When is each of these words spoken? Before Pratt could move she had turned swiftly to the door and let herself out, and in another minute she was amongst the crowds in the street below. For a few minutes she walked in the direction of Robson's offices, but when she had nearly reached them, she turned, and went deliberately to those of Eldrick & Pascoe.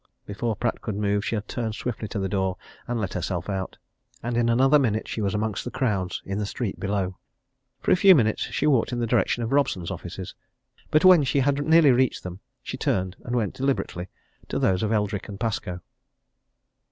Before 0.25 0.55
Pratt 0.55 0.81
could 0.81 0.95
move 0.95 1.23
she 1.23 1.35
had 1.35 1.47
turned 1.47 1.75
swiftly 1.75 2.07
to 2.07 2.17
the 2.17 2.27
door 2.27 2.57
and 2.87 2.99
let 2.99 3.13
herself 3.13 3.51
out, 3.51 3.77
and 4.23 4.35
in 4.35 4.49
another 4.49 4.79
minute 4.79 5.07
she 5.07 5.21
was 5.21 5.35
amongst 5.35 5.63
the 5.63 5.69
crowds 5.69 6.23
in 6.25 6.39
the 6.39 6.45
street 6.47 6.79
below. 6.79 7.17
For 7.81 7.91
a 7.91 7.95
few 7.95 8.15
minutes 8.15 8.41
she 8.45 8.65
walked 8.65 8.91
in 8.91 8.97
the 8.99 9.05
direction 9.05 9.43
of 9.43 9.51
Robson's 9.51 9.91
offices, 9.91 10.33
but 10.89 11.05
when 11.05 11.23
she 11.23 11.41
had 11.41 11.63
nearly 11.63 11.91
reached 11.91 12.23
them, 12.23 12.39
she 12.63 12.77
turned, 12.77 13.15
and 13.23 13.35
went 13.35 13.53
deliberately 13.53 14.07
to 14.49 14.57
those 14.57 14.81
of 14.81 14.91
Eldrick 14.91 15.27
& 15.39 15.39
Pascoe. 15.39 15.81